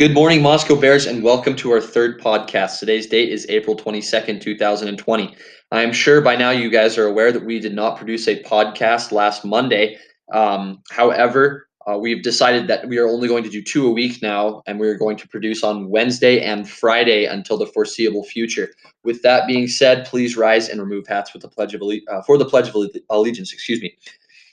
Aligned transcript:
Good 0.00 0.14
morning, 0.14 0.40
Moscow 0.40 0.76
Bears, 0.76 1.04
and 1.04 1.22
welcome 1.22 1.54
to 1.56 1.72
our 1.72 1.80
third 1.82 2.22
podcast. 2.22 2.78
Today's 2.78 3.06
date 3.06 3.28
is 3.28 3.44
April 3.50 3.76
22nd, 3.76 4.40
2020. 4.40 5.36
I 5.72 5.82
am 5.82 5.92
sure 5.92 6.22
by 6.22 6.36
now 6.36 6.52
you 6.52 6.70
guys 6.70 6.96
are 6.96 7.06
aware 7.06 7.30
that 7.30 7.44
we 7.44 7.60
did 7.60 7.74
not 7.74 7.98
produce 7.98 8.26
a 8.26 8.42
podcast 8.42 9.12
last 9.12 9.44
Monday. 9.44 9.98
Um, 10.32 10.82
however, 10.90 11.68
uh, 11.86 11.98
we've 11.98 12.22
decided 12.22 12.66
that 12.66 12.88
we 12.88 12.96
are 12.96 13.06
only 13.06 13.28
going 13.28 13.44
to 13.44 13.50
do 13.50 13.60
two 13.60 13.86
a 13.86 13.90
week 13.90 14.22
now, 14.22 14.62
and 14.66 14.80
we're 14.80 14.96
going 14.96 15.18
to 15.18 15.28
produce 15.28 15.62
on 15.62 15.90
Wednesday 15.90 16.40
and 16.40 16.66
Friday 16.66 17.26
until 17.26 17.58
the 17.58 17.66
foreseeable 17.66 18.24
future. 18.24 18.70
With 19.04 19.20
that 19.20 19.46
being 19.46 19.68
said, 19.68 20.06
please 20.06 20.34
rise 20.34 20.70
and 20.70 20.80
remove 20.80 21.08
hats 21.08 21.34
with 21.34 21.42
the 21.42 21.48
pledge 21.48 21.74
of 21.74 21.82
alle- 21.82 22.00
uh, 22.08 22.22
for 22.22 22.38
the 22.38 22.46
pledge 22.46 22.68
of 22.70 22.74
alle- 22.74 22.88
allegiance. 23.10 23.52
Excuse 23.52 23.82
me. 23.82 23.94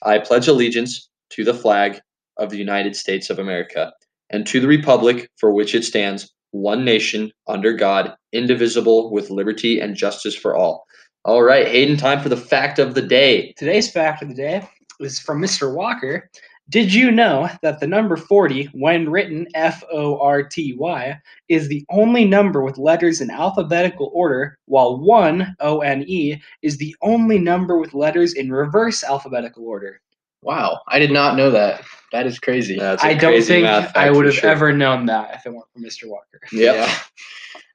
I 0.01 0.19
pledge 0.19 0.49
allegiance 0.49 1.07
to 1.29 1.45
the 1.45 1.53
flag 1.53 2.01
of 2.35 2.49
the 2.49 2.57
United 2.57 2.97
States 2.97 3.29
of 3.29 3.39
America 3.39 3.93
and 4.29 4.45
to 4.47 4.59
the 4.59 4.67
republic 4.67 5.29
for 5.37 5.51
which 5.51 5.75
it 5.75 5.83
stands, 5.83 6.33
one 6.51 6.85
nation 6.85 7.31
under 7.47 7.73
God, 7.73 8.15
indivisible, 8.33 9.11
with 9.11 9.29
liberty 9.29 9.79
and 9.79 9.95
justice 9.95 10.35
for 10.35 10.55
all. 10.55 10.85
All 11.25 11.43
right, 11.43 11.67
Hayden, 11.67 11.97
time 11.97 12.21
for 12.21 12.29
the 12.29 12.37
fact 12.37 12.79
of 12.79 12.93
the 12.93 13.01
day. 13.01 13.53
Today's 13.57 13.91
fact 13.91 14.21
of 14.21 14.29
the 14.29 14.35
day 14.35 14.67
is 14.99 15.19
from 15.19 15.41
Mr. 15.41 15.73
Walker. 15.73 16.29
Did 16.69 16.93
you 16.93 17.11
know 17.11 17.49
that 17.61 17.79
the 17.79 17.87
number 17.87 18.17
40, 18.17 18.65
when 18.73 19.09
written 19.09 19.47
F 19.55 19.83
O 19.89 20.19
R 20.19 20.43
T 20.43 20.75
Y, 20.77 21.17
is 21.47 21.69
the 21.69 21.85
only 21.89 22.25
number 22.25 22.61
with 22.61 22.77
letters 22.77 23.21
in 23.21 23.31
alphabetical 23.31 24.11
order, 24.13 24.57
while 24.65 24.99
1, 24.99 25.55
O 25.61 25.79
N 25.79 26.03
E, 26.07 26.41
is 26.61 26.77
the 26.77 26.93
only 27.01 27.39
number 27.39 27.77
with 27.77 27.93
letters 27.93 28.33
in 28.33 28.51
reverse 28.51 29.01
alphabetical 29.01 29.65
order? 29.65 30.01
Wow, 30.47 30.79
I 30.87 30.97
did 30.97 31.11
not 31.11 31.35
know 31.35 31.51
that. 31.51 31.83
That 32.13 32.25
is 32.25 32.39
crazy. 32.39 32.79
That's 32.79 33.03
a 33.03 33.07
I 33.07 33.13
don't 33.15 33.33
crazy 33.33 33.47
think 33.55 33.63
math 33.63 33.91
I 33.97 34.09
would 34.09 34.25
have 34.25 34.35
sure. 34.35 34.49
ever 34.49 34.71
known 34.71 35.05
that 35.07 35.35
if 35.35 35.45
it 35.45 35.49
weren't 35.49 35.65
for 35.73 35.79
Mr. 35.79 36.07
Walker. 36.07 36.39
Yep. 36.53 36.75
Yeah. 36.75 36.97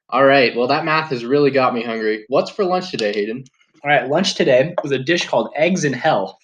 All 0.09 0.25
right. 0.25 0.55
Well, 0.55 0.65
that 0.67 0.83
math 0.83 1.11
has 1.11 1.23
really 1.23 1.51
got 1.51 1.75
me 1.75 1.83
hungry. 1.83 2.25
What's 2.29 2.49
for 2.49 2.65
lunch 2.65 2.89
today, 2.89 3.13
Hayden? 3.13 3.43
All 3.83 3.91
right, 3.91 4.09
lunch 4.09 4.33
today 4.33 4.73
was 4.81 4.91
a 4.91 4.97
dish 4.97 5.27
called 5.27 5.53
Eggs 5.55 5.83
in 5.83 5.93
Hell. 5.93 6.39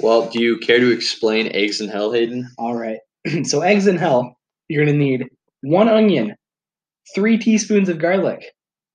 Well, 0.00 0.30
do 0.30 0.40
you 0.42 0.56
care 0.56 0.80
to 0.80 0.90
explain 0.90 1.54
eggs 1.54 1.82
in 1.82 1.90
hell, 1.90 2.12
Hayden? 2.12 2.48
All 2.56 2.74
right. 2.74 3.00
so 3.44 3.60
eggs 3.60 3.86
in 3.86 3.98
hell, 3.98 4.38
you're 4.68 4.86
gonna 4.86 4.96
need 4.96 5.28
one 5.60 5.88
onion, 5.88 6.34
three 7.14 7.36
teaspoons 7.36 7.90
of 7.90 7.98
garlic, 7.98 8.54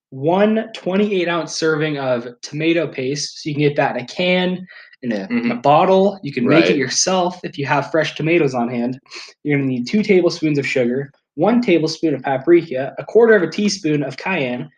one 0.09 0.71
28 0.73 1.27
ounce 1.27 1.53
serving 1.53 1.99
of 1.99 2.27
tomato 2.41 2.87
paste. 2.87 3.43
So 3.43 3.49
you 3.49 3.53
can 3.53 3.63
get 3.63 3.75
that 3.75 3.95
in 3.95 4.05
a 4.05 4.07
can, 4.07 4.65
in 5.03 5.11
a, 5.11 5.15
in 5.15 5.21
a 5.21 5.27
mm-hmm. 5.27 5.61
bottle. 5.61 6.19
You 6.23 6.31
can 6.31 6.47
make 6.47 6.63
Right. 6.63 6.71
it 6.71 6.77
yourself 6.77 7.39
if 7.43 7.57
you 7.57 7.65
have 7.65 7.91
fresh 7.91 8.15
tomatoes 8.15 8.53
on 8.53 8.69
hand. 8.69 8.99
You're 9.43 9.57
gonna 9.57 9.67
need 9.67 9.87
two 9.87 10.03
tablespoons 10.03 10.57
of 10.57 10.67
sugar, 10.67 11.11
one 11.35 11.61
tablespoon 11.61 12.13
of 12.13 12.21
paprika, 12.21 12.93
a 12.97 13.05
quarter 13.05 13.35
of 13.35 13.43
a 13.43 13.49
teaspoon 13.49 14.03
of 14.03 14.17
cayenne, 14.17 14.69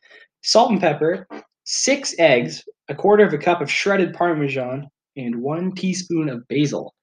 salt 0.41 0.71
and 0.71 0.79
pepper, 0.79 1.27
six 1.65 2.15
eggs, 2.19 2.63
a 2.89 2.95
quarter 2.95 3.25
of 3.25 3.33
a 3.33 3.37
cup 3.37 3.61
of 3.61 3.71
shredded 3.71 4.13
parmesan, 4.13 4.87
and 5.15 5.41
one 5.41 5.71
teaspoon 5.73 6.29
of 6.29 6.47
basil. 6.47 6.93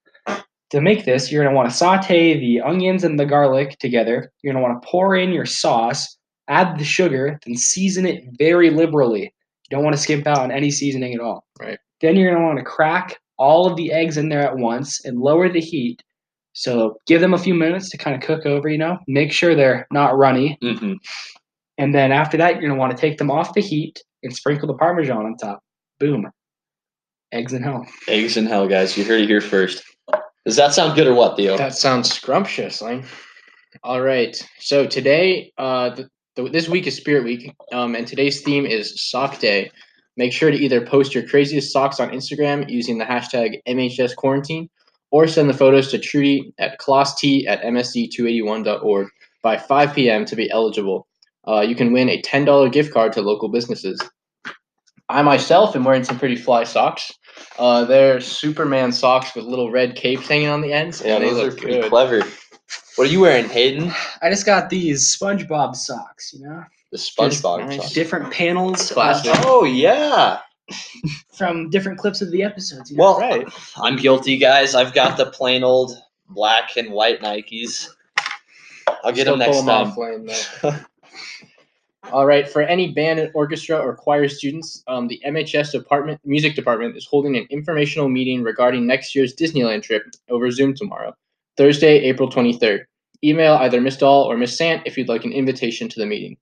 To 0.70 0.80
make 0.80 1.04
this, 1.04 1.32
you're 1.32 1.42
going 1.42 1.52
to 1.52 1.56
want 1.56 1.68
to 1.68 1.76
saute 1.76 2.38
the 2.38 2.60
onions 2.60 3.02
and 3.02 3.18
the 3.18 3.26
garlic 3.26 3.76
together. 3.80 4.30
You're 4.42 4.52
going 4.52 4.62
to 4.62 4.68
want 4.68 4.80
to 4.80 4.88
pour 4.88 5.16
in 5.16 5.32
your 5.32 5.46
sauce, 5.46 6.16
add 6.46 6.78
the 6.78 6.84
sugar, 6.84 7.40
then 7.44 7.56
season 7.56 8.06
it 8.06 8.24
very 8.38 8.70
liberally. 8.70 9.22
You 9.22 9.76
don't 9.76 9.82
want 9.82 9.96
to 9.96 10.02
skimp 10.02 10.28
out 10.28 10.38
on 10.38 10.52
any 10.52 10.70
seasoning 10.70 11.12
at 11.14 11.20
all. 11.20 11.44
Right. 11.60 11.78
Then 12.00 12.16
you're 12.16 12.30
going 12.30 12.42
to 12.42 12.46
want 12.46 12.58
to 12.58 12.64
crack 12.64 13.18
all 13.38 13.66
of 13.66 13.76
the 13.76 13.92
eggs 13.92 14.16
in 14.16 14.28
there 14.28 14.42
at 14.42 14.56
once 14.56 15.04
and 15.04 15.18
lower 15.18 15.48
the 15.48 15.60
heat. 15.60 16.02
So 16.52 16.96
give 17.06 17.20
them 17.20 17.34
a 17.34 17.38
few 17.38 17.54
minutes 17.54 17.90
to 17.90 17.98
kind 17.98 18.16
of 18.16 18.22
cook 18.22 18.44
over, 18.44 18.68
you 18.68 18.78
know, 18.78 18.98
make 19.06 19.32
sure 19.32 19.54
they're 19.54 19.86
not 19.92 20.18
runny. 20.18 20.58
Mm-hmm. 20.62 20.94
And 21.78 21.94
then 21.94 22.12
after 22.12 22.36
that, 22.36 22.52
you're 22.52 22.62
going 22.62 22.72
to 22.72 22.78
want 22.78 22.94
to 22.94 23.00
take 23.00 23.18
them 23.18 23.30
off 23.30 23.54
the 23.54 23.62
heat 23.62 24.02
and 24.22 24.34
sprinkle 24.34 24.68
the 24.68 24.74
Parmesan 24.74 25.24
on 25.24 25.36
top. 25.36 25.62
Boom. 25.98 26.30
Eggs 27.32 27.52
in 27.52 27.62
hell. 27.62 27.86
Eggs 28.08 28.36
in 28.36 28.46
hell, 28.46 28.66
guys. 28.66 28.96
You 28.98 29.04
heard 29.04 29.20
it 29.20 29.28
here 29.28 29.40
first. 29.40 29.82
Does 30.44 30.56
that 30.56 30.74
sound 30.74 30.96
good 30.96 31.06
or 31.06 31.14
what, 31.14 31.36
Theo? 31.36 31.56
That 31.56 31.74
sounds 31.74 32.12
scrumptious, 32.12 32.82
Lane. 32.82 33.04
All 33.84 34.00
right. 34.00 34.36
So 34.58 34.86
today, 34.86 35.52
uh, 35.56 35.90
the, 35.90 36.08
the, 36.34 36.48
this 36.48 36.68
week 36.68 36.86
is 36.86 36.96
Spirit 36.96 37.24
Week, 37.24 37.54
um, 37.72 37.94
and 37.94 38.06
today's 38.06 38.40
theme 38.40 38.66
is 38.66 39.10
Sock 39.10 39.38
Day. 39.38 39.70
Make 40.20 40.34
sure 40.34 40.50
to 40.50 40.56
either 40.58 40.84
post 40.84 41.14
your 41.14 41.26
craziest 41.26 41.72
socks 41.72 41.98
on 41.98 42.10
Instagram 42.10 42.68
using 42.68 42.98
the 42.98 43.06
hashtag 43.06 43.58
MHS 43.66 44.14
Quarantine, 44.16 44.68
or 45.10 45.26
send 45.26 45.48
the 45.48 45.54
photos 45.54 45.90
to 45.92 45.98
Trudy 45.98 46.52
at 46.58 46.76
closst 46.76 47.24
at 47.24 47.62
msd281.org 47.62 49.08
by 49.42 49.56
5 49.56 49.94
p.m. 49.94 50.26
to 50.26 50.36
be 50.36 50.50
eligible. 50.50 51.06
Uh, 51.48 51.62
you 51.62 51.74
can 51.74 51.94
win 51.94 52.10
a 52.10 52.20
$10 52.20 52.70
gift 52.70 52.92
card 52.92 53.14
to 53.14 53.22
local 53.22 53.48
businesses. 53.48 53.98
I 55.08 55.22
myself 55.22 55.74
am 55.74 55.84
wearing 55.84 56.04
some 56.04 56.18
pretty 56.18 56.36
fly 56.36 56.64
socks. 56.64 57.10
Uh, 57.58 57.86
they're 57.86 58.20
Superman 58.20 58.92
socks 58.92 59.34
with 59.34 59.46
little 59.46 59.70
red 59.70 59.96
capes 59.96 60.28
hanging 60.28 60.48
on 60.48 60.60
the 60.60 60.74
ends. 60.74 61.00
yeah, 61.02 61.14
and 61.14 61.24
they 61.24 61.30
those 61.30 61.54
are 61.54 61.56
pretty 61.56 61.80
good. 61.80 61.88
clever. 61.88 62.20
What 62.96 63.08
are 63.08 63.10
you 63.10 63.20
wearing, 63.20 63.48
Hayden? 63.48 63.90
I 64.20 64.28
just 64.28 64.44
got 64.44 64.68
these 64.68 65.16
SpongeBob 65.16 65.74
socks, 65.74 66.34
you 66.34 66.46
know, 66.46 66.62
The 66.92 66.98
SpongeBob 66.98 67.66
nice. 67.66 67.76
socks. 67.76 67.92
different 67.92 68.32
panels 68.32 68.90
uh, 68.92 69.20
Oh 69.44 69.64
yeah. 69.64 70.40
from 71.36 71.70
different 71.70 71.98
clips 71.98 72.20
of 72.20 72.30
the 72.32 72.42
episodes. 72.42 72.90
You 72.90 72.96
know? 72.96 73.04
Well, 73.04 73.18
Right. 73.20 73.46
I'm 73.82 73.96
guilty, 73.96 74.36
guys. 74.38 74.74
I've 74.74 74.92
got 74.94 75.16
the 75.16 75.26
plain 75.26 75.62
old 75.64 75.92
black 76.28 76.76
and 76.76 76.90
white 76.92 77.20
Nikes. 77.20 77.88
I'll 79.04 79.12
get 79.12 79.22
Still 79.22 79.36
them 79.36 79.38
next 79.40 79.60
pull 79.60 79.70
'em 79.70 79.84
time. 79.84 79.86
off, 79.88 79.96
Lane, 79.96 80.26
though. 80.62 80.76
All 82.12 82.26
right. 82.26 82.48
For 82.48 82.62
any 82.62 82.92
band, 82.92 83.20
and 83.20 83.30
orchestra, 83.34 83.78
or 83.78 83.94
choir 83.94 84.28
students, 84.28 84.82
um, 84.88 85.06
the 85.06 85.20
MHS 85.24 85.70
department, 85.70 86.20
music 86.24 86.56
department, 86.56 86.96
is 86.96 87.06
holding 87.06 87.36
an 87.36 87.46
informational 87.50 88.08
meeting 88.08 88.42
regarding 88.42 88.86
next 88.86 89.14
year's 89.14 89.34
Disneyland 89.34 89.82
trip 89.82 90.02
over 90.28 90.50
Zoom 90.50 90.74
tomorrow, 90.74 91.14
Thursday, 91.56 91.98
April 92.00 92.28
23rd. 92.28 92.84
Email 93.22 93.54
either 93.56 93.80
Miss 93.80 93.96
Dahl 93.96 94.24
or 94.24 94.36
Miss 94.36 94.56
Sant 94.56 94.82
if 94.86 94.96
you'd 94.98 95.08
like 95.08 95.24
an 95.24 95.32
invitation 95.32 95.88
to 95.90 96.00
the 96.00 96.06
meeting. 96.06 96.36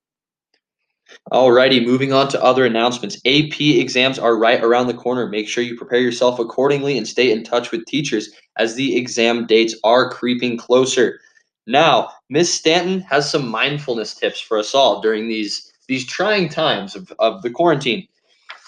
Alrighty, 1.33 1.85
moving 1.85 2.13
on 2.13 2.29
to 2.29 2.43
other 2.43 2.65
announcements. 2.65 3.17
AP 3.27 3.61
exams 3.61 4.19
are 4.19 4.39
right 4.39 4.63
around 4.63 4.87
the 4.87 4.95
corner. 4.95 5.27
Make 5.27 5.49
sure 5.49 5.63
you 5.63 5.77
prepare 5.77 6.01
yourself 6.01 6.39
accordingly 6.39 6.97
and 6.97 7.07
stay 7.07 7.31
in 7.31 7.45
touch 7.45 7.71
with 7.71 7.85
teachers 7.87 8.31
as 8.57 8.75
the 8.75 8.97
exam 8.97 9.47
dates 9.47 9.75
are 9.85 10.11
creeping 10.11 10.57
closer. 10.57 11.21
Now, 11.67 12.11
Miss 12.31 12.53
Stanton 12.53 13.01
has 13.01 13.31
some 13.31 13.47
mindfulness 13.49 14.15
tips 14.15 14.41
for 14.41 14.59
us 14.59 14.75
all 14.75 15.01
during 15.01 15.29
these 15.29 15.73
these 15.87 16.07
trying 16.07 16.49
times 16.49 16.95
of, 16.95 17.13
of 17.19 17.43
the 17.43 17.51
quarantine. 17.51 18.07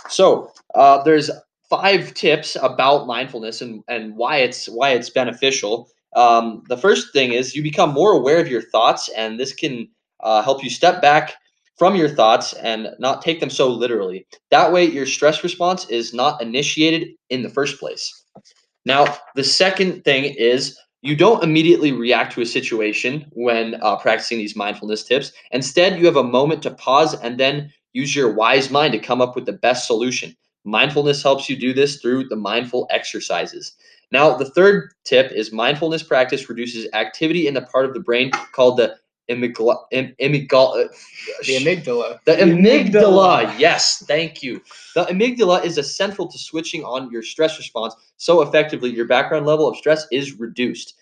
So, 0.09 0.53
uh, 0.75 1.03
there's 1.03 1.31
five 1.69 2.12
tips 2.15 2.57
about 2.62 3.07
mindfulness 3.07 3.61
and, 3.62 3.83
and 3.89 4.17
why 4.17 4.39
it's 4.39 4.69
why 4.69 4.91
it's 4.91 5.11
beneficial. 5.11 5.89
Um, 6.17 6.62
the 6.69 6.77
first 6.77 7.12
thing 7.12 7.33
is 7.33 7.55
you 7.55 7.62
become 7.62 7.93
more 7.93 8.12
aware 8.12 8.41
of 8.41 8.49
your 8.49 8.62
thoughts, 8.62 9.09
and 9.11 9.39
this 9.39 9.55
can 9.55 9.89
uh, 10.21 10.43
help 10.43 10.62
you 10.62 10.69
step 10.69 11.01
back 11.01 11.34
from 11.80 11.96
your 11.96 12.10
thoughts 12.10 12.52
and 12.62 12.91
not 12.98 13.22
take 13.22 13.41
them 13.41 13.48
so 13.48 13.66
literally. 13.66 14.26
That 14.50 14.70
way, 14.70 14.84
your 14.84 15.06
stress 15.06 15.42
response 15.42 15.88
is 15.88 16.12
not 16.12 16.42
initiated 16.42 17.08
in 17.30 17.42
the 17.42 17.48
first 17.48 17.80
place. 17.80 18.22
Now, 18.84 19.16
the 19.34 19.44
second 19.44 20.04
thing 20.04 20.24
is 20.24 20.78
you 21.00 21.16
don't 21.16 21.42
immediately 21.42 21.92
react 21.92 22.34
to 22.34 22.42
a 22.42 22.46
situation 22.46 23.24
when 23.32 23.76
uh, 23.80 23.96
practicing 23.96 24.36
these 24.36 24.54
mindfulness 24.54 25.04
tips. 25.04 25.32
Instead, 25.52 25.98
you 25.98 26.04
have 26.04 26.16
a 26.16 26.22
moment 26.22 26.62
to 26.64 26.70
pause 26.72 27.14
and 27.14 27.41
then 27.41 27.72
use 27.94 28.14
your 28.14 28.34
wise 28.34 28.70
mind 28.70 28.92
to 28.92 28.98
come 28.98 29.22
up 29.22 29.34
with 29.34 29.47
the 29.47 29.54
best 29.54 29.86
solution. 29.86 30.36
Mindfulness 30.64 31.22
helps 31.22 31.48
you 31.48 31.56
do 31.56 31.72
this 31.72 32.02
through 32.02 32.28
the 32.28 32.36
mindful 32.36 32.88
exercises. 32.91 33.72
Now, 34.12 34.36
the 34.36 34.50
third 34.50 34.92
tip 35.06 35.32
is 35.32 35.50
mindfulness 35.50 36.02
practice 36.02 36.47
reduces 36.50 36.92
activity 36.92 37.47
in 37.47 37.54
the 37.54 37.62
part 37.62 37.86
of 37.86 37.94
the 37.94 38.00
brain 38.00 38.33
called 38.53 38.76
the 38.76 38.97
amygdala. 39.30 39.77
Am, 39.92 40.15
amygdala 40.21 40.88
The 41.47 41.54
amygdala. 41.56 42.18
the 42.24 42.32
The 42.36 42.42
amygdala. 42.42 43.44
amygdala. 43.44 43.59
Yes, 43.59 44.04
thank 44.06 44.42
you. 44.42 44.60
The 44.94 45.04
amygdala 45.04 45.65
is 45.65 45.78
essential 45.78 46.27
to 46.28 46.38
switching 46.38 46.84
on 46.84 47.10
your 47.10 47.22
stress 47.22 47.59
response 47.59 47.94
so 48.16 48.42
effectively 48.42 48.91
your 48.91 49.06
background 49.06 49.47
level 49.47 49.68
of 49.68 49.77
stress 49.77 50.06
is 50.12 50.38
reduced. 50.38 50.94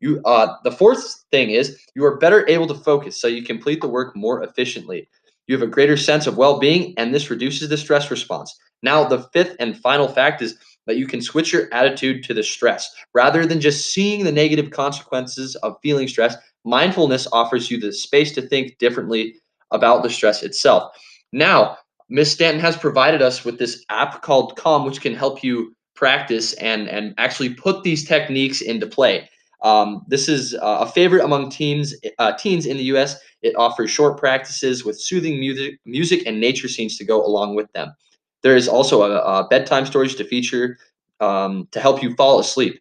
You 0.00 0.20
uh 0.24 0.56
the 0.64 0.72
fourth 0.72 1.24
thing 1.30 1.50
is 1.50 1.78
you 1.94 2.04
are 2.04 2.16
better 2.18 2.46
able 2.48 2.66
to 2.68 2.74
focus 2.74 3.20
so 3.20 3.28
you 3.28 3.42
complete 3.42 3.80
the 3.80 3.88
work 3.88 4.14
more 4.16 4.42
efficiently. 4.42 5.08
You 5.46 5.56
have 5.56 5.66
a 5.66 5.70
greater 5.70 5.96
sense 5.96 6.26
of 6.26 6.36
well-being 6.36 6.94
and 6.96 7.14
this 7.14 7.30
reduces 7.30 7.68
the 7.68 7.76
stress 7.76 8.10
response. 8.10 8.54
Now, 8.82 9.04
the 9.04 9.20
fifth 9.32 9.56
and 9.58 9.76
final 9.78 10.08
fact 10.08 10.42
is 10.42 10.56
that 10.86 10.96
you 10.96 11.06
can 11.06 11.20
switch 11.22 11.52
your 11.52 11.68
attitude 11.72 12.22
to 12.24 12.34
the 12.34 12.42
stress. 12.42 12.94
Rather 13.14 13.46
than 13.46 13.60
just 13.60 13.92
seeing 13.92 14.24
the 14.24 14.32
negative 14.32 14.70
consequences 14.70 15.54
of 15.56 15.76
feeling 15.82 16.08
stress, 16.08 16.36
mindfulness 16.66 17.26
offers 17.32 17.70
you 17.70 17.80
the 17.80 17.92
space 17.92 18.32
to 18.32 18.42
think 18.42 18.76
differently 18.78 19.36
about 19.70 20.02
the 20.02 20.10
stress 20.10 20.42
itself. 20.42 20.92
Now, 21.32 21.78
Miss 22.08 22.32
Stanton 22.32 22.60
has 22.60 22.76
provided 22.76 23.22
us 23.22 23.44
with 23.44 23.58
this 23.58 23.84
app 23.88 24.22
called 24.22 24.56
Calm, 24.56 24.84
which 24.84 25.00
can 25.00 25.14
help 25.14 25.42
you 25.42 25.74
practice 25.94 26.52
and 26.54 26.88
and 26.88 27.14
actually 27.18 27.54
put 27.54 27.82
these 27.82 28.06
techniques 28.06 28.60
into 28.60 28.86
play. 28.86 29.28
Um, 29.62 30.02
this 30.08 30.28
is 30.28 30.54
uh, 30.54 30.78
a 30.80 30.86
favorite 30.86 31.24
among 31.24 31.50
teens 31.50 31.94
uh, 32.18 32.32
teens 32.32 32.66
in 32.66 32.76
the 32.76 32.84
U.S. 32.84 33.16
It 33.42 33.56
offers 33.56 33.90
short 33.90 34.18
practices 34.18 34.84
with 34.84 35.00
soothing 35.00 35.40
music, 35.40 35.80
music 35.84 36.22
and 36.26 36.40
nature 36.40 36.68
scenes 36.68 36.96
to 36.98 37.04
go 37.04 37.24
along 37.24 37.56
with 37.56 37.72
them. 37.72 37.94
There 38.42 38.56
is 38.56 38.68
also 38.68 39.02
a, 39.02 39.18
a 39.18 39.48
bedtime 39.48 39.86
stories 39.86 40.14
to 40.16 40.24
feature 40.24 40.78
um, 41.20 41.66
to 41.72 41.80
help 41.80 42.02
you 42.02 42.14
fall 42.14 42.38
asleep. 42.38 42.80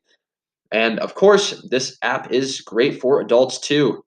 And 0.71 0.99
of 0.99 1.15
course, 1.15 1.61
this 1.69 1.97
app 2.01 2.31
is 2.31 2.61
great 2.61 2.99
for 2.99 3.21
adults 3.21 3.59
too. 3.59 4.03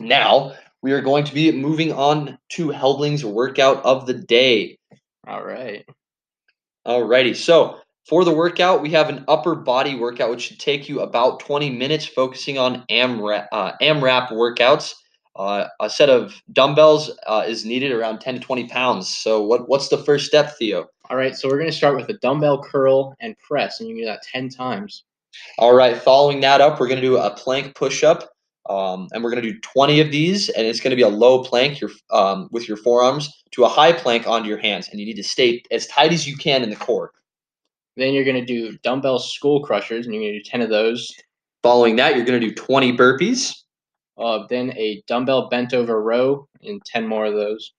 Now, 0.00 0.52
we 0.82 0.92
are 0.92 1.00
going 1.00 1.24
to 1.24 1.34
be 1.34 1.50
moving 1.52 1.92
on 1.92 2.38
to 2.50 2.70
Heldling's 2.70 3.24
workout 3.24 3.84
of 3.84 4.06
the 4.06 4.14
day. 4.14 4.78
All 5.26 5.44
right. 5.44 5.84
Alrighty, 6.86 7.36
so 7.36 7.80
for 8.08 8.24
the 8.24 8.34
workout, 8.34 8.80
we 8.80 8.90
have 8.90 9.10
an 9.10 9.24
upper 9.28 9.54
body 9.54 9.94
workout, 9.94 10.30
which 10.30 10.42
should 10.42 10.58
take 10.58 10.88
you 10.88 11.00
about 11.00 11.40
20 11.40 11.68
minutes, 11.70 12.06
focusing 12.06 12.56
on 12.56 12.84
AMRAP, 12.88 13.46
uh, 13.52 13.72
AMRAP 13.82 14.30
workouts. 14.30 14.94
Uh, 15.36 15.66
a 15.80 15.90
set 15.90 16.08
of 16.08 16.34
dumbbells 16.52 17.10
uh, 17.26 17.44
is 17.46 17.64
needed 17.64 17.92
around 17.92 18.20
10 18.20 18.34
to 18.34 18.40
20 18.40 18.68
pounds. 18.68 19.08
So, 19.14 19.42
what, 19.42 19.68
what's 19.68 19.88
the 19.88 19.98
first 19.98 20.26
step, 20.26 20.56
Theo? 20.56 20.86
All 21.10 21.16
right. 21.16 21.36
So 21.36 21.48
we're 21.48 21.58
going 21.58 21.70
to 21.70 21.76
start 21.76 21.96
with 21.96 22.08
a 22.08 22.14
dumbbell 22.14 22.62
curl 22.62 23.14
and 23.20 23.38
press, 23.38 23.80
and 23.80 23.88
you 23.88 23.94
can 23.94 24.04
do 24.04 24.06
that 24.06 24.22
10 24.22 24.48
times. 24.48 25.04
All 25.58 25.74
right, 25.74 25.96
following 25.96 26.40
that 26.40 26.60
up, 26.60 26.78
we're 26.78 26.88
going 26.88 27.00
to 27.00 27.06
do 27.06 27.18
a 27.18 27.30
plank 27.30 27.74
push 27.74 28.04
up. 28.04 28.30
Um, 28.68 29.08
and 29.12 29.24
we're 29.24 29.30
going 29.30 29.42
to 29.42 29.52
do 29.52 29.58
20 29.60 30.00
of 30.00 30.10
these, 30.10 30.50
and 30.50 30.66
it's 30.66 30.80
going 30.80 30.90
to 30.90 30.96
be 30.96 31.02
a 31.02 31.08
low 31.08 31.42
plank 31.42 31.80
your, 31.80 31.90
um, 32.10 32.48
with 32.52 32.68
your 32.68 32.76
forearms 32.76 33.42
to 33.52 33.64
a 33.64 33.68
high 33.68 33.92
plank 33.92 34.26
onto 34.26 34.48
your 34.48 34.58
hands. 34.58 34.88
And 34.88 35.00
you 35.00 35.06
need 35.06 35.16
to 35.16 35.22
stay 35.22 35.62
as 35.70 35.86
tight 35.86 36.12
as 36.12 36.28
you 36.28 36.36
can 36.36 36.62
in 36.62 36.68
the 36.68 36.76
core. 36.76 37.12
Then 37.96 38.12
you're 38.12 38.24
going 38.24 38.36
to 38.36 38.44
do 38.44 38.76
dumbbell 38.84 39.18
skull 39.18 39.64
crushers, 39.64 40.04
and 40.04 40.14
you're 40.14 40.22
going 40.22 40.34
to 40.34 40.38
do 40.38 40.50
10 40.50 40.60
of 40.60 40.68
those. 40.68 41.10
Following 41.62 41.96
that, 41.96 42.14
you're 42.14 42.26
going 42.26 42.40
to 42.40 42.46
do 42.46 42.54
20 42.54 42.96
burpees. 42.96 43.54
Uh, 44.18 44.40
then 44.48 44.72
a 44.76 45.02
dumbbell 45.06 45.48
bent 45.48 45.72
over 45.72 46.02
row, 46.02 46.46
and 46.62 46.84
10 46.84 47.06
more 47.06 47.24
of 47.24 47.34
those. 47.34 47.72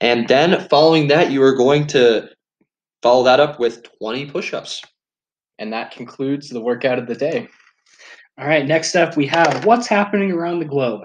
And 0.00 0.28
then 0.28 0.68
following 0.68 1.08
that, 1.08 1.32
you 1.32 1.42
are 1.42 1.54
going 1.54 1.86
to 1.88 2.28
follow 3.02 3.24
that 3.24 3.40
up 3.40 3.58
with 3.58 3.82
20 3.98 4.26
push 4.26 4.54
ups. 4.54 4.82
And 5.58 5.72
that 5.72 5.90
concludes 5.90 6.48
the 6.48 6.60
workout 6.60 6.98
of 6.98 7.06
the 7.06 7.14
day. 7.14 7.48
All 8.38 8.46
right, 8.46 8.66
next 8.66 8.94
up 8.94 9.16
we 9.16 9.26
have 9.26 9.64
what's 9.64 9.86
happening 9.86 10.32
around 10.32 10.58
the 10.58 10.66
globe. 10.66 11.02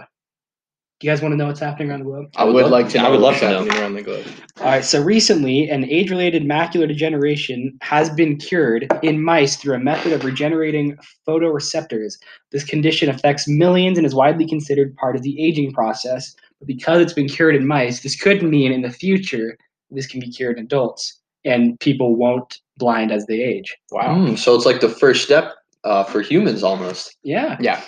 Do 1.00 1.08
you 1.08 1.14
guys 1.14 1.22
want 1.22 1.32
to 1.32 1.38
know 1.38 1.48
what's 1.48 1.60
happening 1.60 1.90
around 1.90 2.02
the 2.02 2.06
globe? 2.06 2.28
I 2.36 2.44
would, 2.44 2.70
like 2.70 2.90
to. 2.90 3.00
I 3.00 3.04
know 3.04 3.12
would 3.12 3.22
love 3.22 3.32
what's 3.32 3.40
to 3.40 3.50
know. 3.50 3.64
happening 3.64 3.82
around 3.82 3.94
the 3.96 4.04
globe. 4.04 4.26
All 4.60 4.66
right, 4.66 4.86
so 4.86 5.02
recently, 5.02 5.68
an 5.68 5.86
age 5.86 6.12
related 6.12 6.44
macular 6.44 6.88
degeneration 6.88 7.76
has 7.82 8.12
been 8.12 8.38
cured 8.38 8.88
in 9.02 9.24
mice 9.24 9.56
through 9.56 9.74
a 9.74 9.80
method 9.80 10.14
of 10.14 10.24
regenerating 10.24 10.96
photoreceptors. 11.28 12.20
This 12.52 12.64
condition 12.64 13.10
affects 13.10 13.48
millions 13.48 13.98
and 13.98 14.06
is 14.06 14.14
widely 14.14 14.46
considered 14.46 14.96
part 14.98 15.16
of 15.16 15.24
the 15.24 15.44
aging 15.44 15.72
process. 15.72 16.36
But 16.60 16.68
because 16.68 17.02
it's 17.02 17.14
been 17.14 17.30
cured 17.30 17.56
in 17.56 17.66
mice, 17.66 18.02
this 18.02 18.16
could 18.16 18.44
mean 18.44 18.72
in 18.72 18.84
the 18.84 18.92
future 18.92 19.58
this 19.90 20.06
can 20.06 20.20
be 20.20 20.30
cured 20.30 20.60
in 20.60 20.66
adults 20.66 21.20
and 21.44 21.80
people 21.80 22.16
won't 22.16 22.60
blind 22.82 23.12
as 23.12 23.26
they 23.28 23.40
age. 23.42 23.78
Wow. 23.92 24.16
Mm, 24.16 24.38
so 24.38 24.56
it's 24.56 24.66
like 24.66 24.82
the 24.82 24.90
first 24.90 25.24
step 25.24 25.54
uh, 25.86 26.04
for 26.04 26.22
humans 26.22 26.64
almost. 26.64 27.16
Yeah. 27.24 27.58
Yeah. 27.62 27.82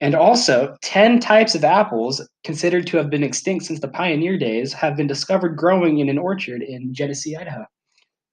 And 0.00 0.14
also, 0.14 0.76
10 0.80 1.20
types 1.20 1.54
of 1.54 1.62
apples 1.62 2.26
considered 2.42 2.86
to 2.86 2.96
have 2.96 3.10
been 3.10 3.22
extinct 3.22 3.66
since 3.66 3.80
the 3.80 3.88
pioneer 3.88 4.38
days 4.38 4.72
have 4.72 4.96
been 4.96 5.06
discovered 5.06 5.56
growing 5.56 5.98
in 5.98 6.08
an 6.08 6.16
orchard 6.16 6.62
in 6.62 6.94
Genesee, 6.94 7.36
Idaho. 7.36 7.66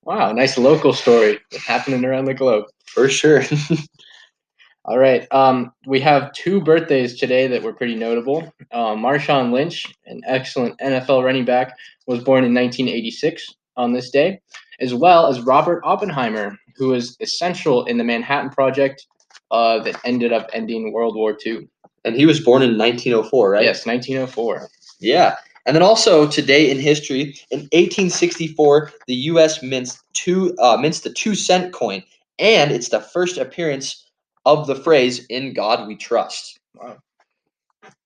Wow. 0.04 0.32
Nice 0.32 0.58
local 0.58 0.94
story 0.94 1.40
happening 1.68 2.06
around 2.06 2.26
the 2.26 2.34
globe. 2.34 2.66
For 2.86 3.10
sure. 3.10 3.44
All 4.86 4.98
right. 4.98 5.28
Um, 5.34 5.74
we 5.86 6.00
have 6.00 6.32
two 6.32 6.62
birthdays 6.62 7.20
today 7.20 7.48
that 7.48 7.62
were 7.62 7.74
pretty 7.74 7.96
notable. 7.96 8.50
Uh, 8.72 8.96
Marshawn 8.96 9.52
Lynch, 9.52 9.86
an 10.06 10.22
excellent 10.26 10.80
NFL 10.80 11.26
running 11.26 11.44
back, 11.44 11.74
was 12.08 12.24
born 12.24 12.46
in 12.46 12.54
1986 12.54 13.54
on 13.76 13.92
this 13.92 14.10
day, 14.10 14.40
as 14.80 14.94
well 14.94 15.28
as 15.28 15.42
Robert 15.42 15.82
Oppenheimer, 15.84 16.58
who 16.76 16.90
was 16.90 17.18
essential 17.20 17.86
in 17.86 17.98
the 17.98 18.04
Manhattan 18.04 18.50
Project 18.50 19.08
uh, 19.52 19.80
that 19.80 20.00
ended 20.04 20.34
up 20.34 20.50
ending 20.54 20.94
World 20.94 21.16
War 21.16 21.38
II. 21.46 21.68
and 22.06 22.16
he 22.16 22.26
was 22.26 22.40
born 22.40 22.62
in 22.62 22.78
1904, 22.78 23.50
right? 23.50 23.64
Yes, 23.64 23.86
1904. 23.86 24.70
Yeah. 25.00 25.36
And 25.66 25.76
then 25.76 25.84
also 25.84 26.28
today 26.28 26.72
in 26.72 26.80
history, 26.80 27.36
in 27.52 27.60
1864, 27.74 28.92
the 29.08 29.16
U.S. 29.16 29.62
mints 29.62 30.02
two 30.14 30.56
uh, 30.60 30.78
mints 30.78 31.02
the 31.02 31.12
two 31.12 31.36
cent 31.36 31.74
coin, 31.74 32.04
and 32.40 32.72
it's 32.72 32.88
the 32.88 33.02
first 33.02 33.38
appearance 33.38 34.10
of 34.46 34.66
the 34.66 34.76
phrase 34.76 35.26
"In 35.26 35.54
God 35.54 35.86
We 35.86 35.98
Trust." 35.98 36.58
Wow, 36.74 36.98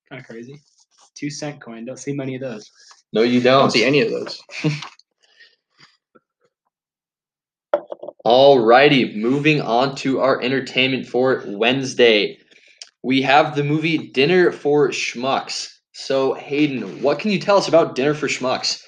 kind 0.08 0.20
of 0.20 0.26
crazy. 0.26 0.60
Two 1.14 1.30
cent 1.30 1.60
coin. 1.60 1.84
Don't 1.84 1.98
see 1.98 2.12
many 2.12 2.34
of 2.34 2.40
those. 2.40 2.68
No, 3.12 3.22
you 3.22 3.40
don't. 3.40 3.60
don't 3.60 3.70
see 3.70 3.84
any 3.84 4.00
of 4.00 4.10
those. 4.10 4.42
Alrighty, 8.24 9.16
moving 9.16 9.60
on 9.60 9.96
to 9.96 10.20
our 10.20 10.40
entertainment 10.40 11.08
for 11.08 11.42
Wednesday. 11.46 12.38
We 13.02 13.20
have 13.22 13.56
the 13.56 13.64
movie 13.64 13.98
Dinner 13.98 14.52
for 14.52 14.90
Schmucks. 14.90 15.68
So, 15.92 16.34
Hayden, 16.34 17.02
what 17.02 17.18
can 17.18 17.32
you 17.32 17.40
tell 17.40 17.56
us 17.56 17.66
about 17.66 17.96
Dinner 17.96 18.14
for 18.14 18.28
Schmucks? 18.28 18.80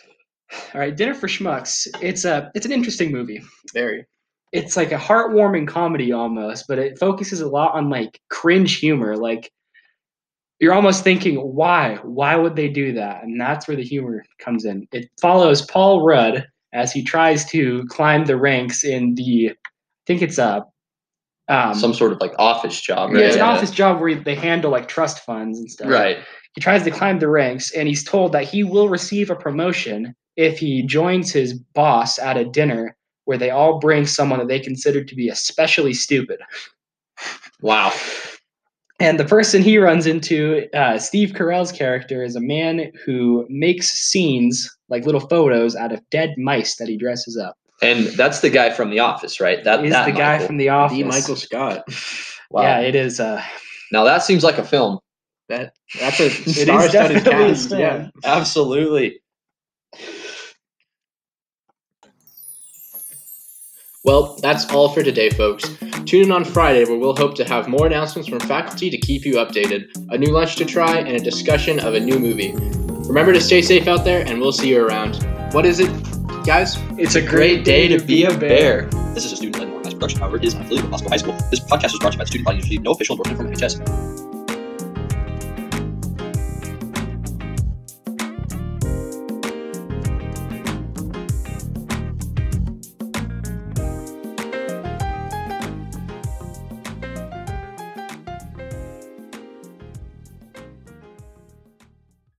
All 0.73 0.81
right, 0.81 0.97
Dinner 0.97 1.15
for 1.15 1.27
Schmucks. 1.27 1.89
It's 2.01 2.25
a 2.25 2.51
it's 2.55 2.65
an 2.65 2.71
interesting 2.71 3.11
movie. 3.11 3.43
Very. 3.73 4.07
It's 4.53 4.77
like 4.77 4.93
a 4.93 4.97
heartwarming 4.97 5.67
comedy 5.67 6.13
almost, 6.13 6.67
but 6.69 6.79
it 6.79 6.97
focuses 6.97 7.41
a 7.41 7.49
lot 7.49 7.75
on 7.75 7.91
like 7.91 8.21
cringe 8.31 8.77
humor. 8.77 9.17
Like 9.17 9.51
you're 10.61 10.75
almost 10.75 11.03
thinking, 11.03 11.37
why? 11.39 11.97
Why 12.05 12.37
would 12.37 12.55
they 12.55 12.69
do 12.69 12.93
that? 12.93 13.25
And 13.25 13.41
that's 13.41 13.67
where 13.67 13.77
the 13.77 13.83
humor 13.83 14.25
comes 14.39 14.65
in. 14.65 14.87
It 14.93 15.11
follows 15.21 15.63
Paul 15.63 16.07
Rudd 16.07 16.47
as 16.75 16.93
he 16.93 17.03
tries 17.03 17.45
to 17.47 17.87
climb 17.89 18.27
the 18.27 18.37
ranks 18.37 18.85
in 18.85 19.15
the 19.15 19.51
I 19.51 20.07
think 20.07 20.21
it's 20.21 20.39
a 20.39 20.67
um, 21.49 21.75
Some 21.75 21.93
sort 21.93 22.13
of 22.13 22.21
like 22.21 22.33
office 22.39 22.81
job, 22.81 23.13
yeah, 23.13 23.21
it's 23.21 23.37
an 23.37 23.43
office 23.43 23.71
job 23.71 24.01
where 24.01 24.15
they 24.15 24.35
handle 24.35 24.71
like 24.71 24.89
trust 24.89 25.21
funds 25.25 25.59
and 25.59 25.71
stuff. 25.71 25.91
Right. 25.91 26.19
He 26.55 26.61
tries 26.61 26.85
to 26.85 26.91
climb 26.91 27.19
the 27.19 27.29
ranks, 27.29 27.73
and 27.73 27.87
he's 27.87 28.03
told 28.05 28.33
that 28.33 28.45
he 28.45 28.65
will 28.65 28.89
receive 28.89 29.29
a 29.29 29.37
promotion 29.37 30.15
if 30.37 30.59
he 30.59 30.83
joins 30.83 31.33
his 31.33 31.53
boss 31.53 32.19
at 32.19 32.37
a 32.37 32.45
dinner 32.45 32.97
where 33.27 33.39
they 33.39 33.51
all 33.51 33.79
bring 33.79 34.07
someone 34.07 34.39
that 34.39 34.49
they 34.49 34.61
consider 34.61 35.05
to 35.05 35.15
be 35.15 35.29
especially 35.29 35.93
stupid. 35.93 36.41
Wow. 37.61 37.93
And 39.05 39.21
the 39.21 39.25
person 39.27 39.61
he 39.61 39.77
runs 39.77 40.07
into, 40.07 40.67
uh, 40.75 40.99
Steve 40.99 41.33
Carell's 41.33 41.71
character, 41.71 42.25
is 42.25 42.37
a 42.37 42.41
man 42.41 42.91
who 43.05 43.47
makes 43.51 43.89
scenes, 43.89 44.75
like 44.89 45.05
little 45.05 45.21
photos, 45.21 45.77
out 45.77 45.93
of 45.93 46.01
dead 46.09 46.35
mice 46.39 46.77
that 46.77 46.89
he 46.89 46.97
dresses 46.97 47.37
up. 47.37 47.55
And 47.83 48.07
that's 48.17 48.41
the 48.41 48.49
guy 48.49 48.71
from 48.71 48.89
The 48.89 49.01
Office, 49.01 49.41
right? 49.41 49.63
That 49.63 49.85
Is 49.85 49.93
that 49.93 50.07
the 50.07 50.13
guy 50.13 50.33
Michael. 50.33 50.47
from 50.47 50.57
The 50.57 50.69
Office? 50.71 50.97
D. 50.97 51.05
Michael 51.05 51.37
Scott. 51.37 51.85
Wow. 52.51 52.63
Yeah, 52.63 52.81
it 52.81 52.95
is. 52.95 53.19
Uh, 53.19 53.43
Now 53.91 54.05
that 54.05 54.23
seems 54.23 54.45
like 54.45 54.59
a 54.59 54.65
film. 54.65 55.01
That 55.49 55.73
that's 55.99 56.21
a 56.21 56.31
star-studded 56.31 57.25
definitely 57.25 57.51
a 57.51 57.55
cast. 57.55 57.71
Yeah. 57.73 58.11
Absolutely. 58.23 59.21
Well, 64.05 64.37
that's 64.43 64.71
all 64.71 64.91
for 64.91 65.03
today, 65.03 65.31
folks. 65.31 65.65
Tune 66.05 66.25
in 66.25 66.31
on 66.33 66.45
Friday 66.45 66.85
where 66.85 66.99
we'll 66.99 67.17
hope 67.17 67.35
to 67.37 67.45
have 67.45 67.69
more 67.69 67.87
announcements 67.87 68.29
from 68.29 68.39
faculty 68.39 68.91
to 68.91 68.99
keep 68.99 69.25
you 69.25 69.37
updated, 69.37 69.89
a 70.11 70.19
new 70.19 70.31
lunch 70.31 70.57
to 70.57 70.67
try, 70.67 70.99
and 70.99 71.17
a 71.17 71.19
discussion 71.19 71.81
of 71.81 71.95
a 71.95 72.01
new 72.01 72.19
movie. 72.19 72.53
Remember 73.09 73.33
to 73.33 73.41
stay 73.41 73.63
safe 73.63 73.89
out 73.89 74.05
there, 74.05 74.23
and 74.27 74.43
we'll 74.43 74.53
see 74.53 74.69
you 74.69 74.87
around. 74.87 75.25
What 75.55 75.65
is 75.65 75.81
it, 75.81 75.91
guys? 76.45 76.77
it's 76.99 77.15
a 77.15 77.23
Great 77.23 77.65
day 77.65 77.89
to 77.89 77.99
be 77.99 78.25
a 78.25 78.37
bear. 78.37 78.91
This 79.15 79.25
is 79.25 79.33
a 79.33 79.37
student-led 79.37 79.69
organized 79.69 79.97
production. 79.97 80.21
However, 80.21 80.37
it 80.37 80.45
is 80.45 80.53
an 80.53 80.61
affiliate 80.61 80.85
of 80.85 80.91
Moscow 80.91 81.09
High 81.09 81.17
School. 81.17 81.37
This 81.51 81.61
podcast 81.61 81.93
was 81.93 81.99
brought 82.01 82.13
to 82.13 82.19
you 82.19 82.19
by 82.19 82.25
the 82.25 82.27
student 82.27 82.45
body 82.45 82.57
university. 82.59 82.79
No 82.81 82.91
official 82.91 83.17
endorsement 83.17 83.39
from 83.39 83.55
NHS. 83.55 84.14